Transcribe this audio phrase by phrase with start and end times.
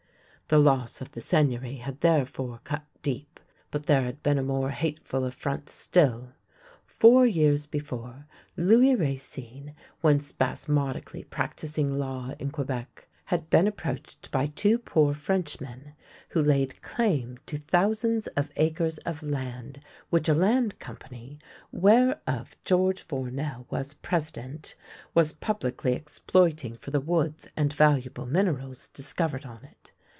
[0.47, 4.11] The loss of the Seigneury had therefore cut deep, but" 24 THE LANE THAT HAD
[4.11, 6.31] NO TURNING• there had been a more hateful affront stilL
[6.85, 8.25] Four years before,
[8.57, 15.93] Louis Racine, when spasmodically practising law in Quebec, had been approached by two poor Frenchmen
[16.31, 19.79] who laid claim to thousands of acres of land
[20.09, 21.39] which a Land Company,
[21.71, 24.75] whereof George Fournel was president,
[25.13, 29.93] was publicly exploiting for the woods and valuable minerals discovered on it.